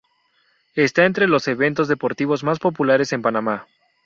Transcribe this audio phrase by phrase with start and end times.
[0.73, 3.67] Está entre los eventos deportivos más populares en Panamá.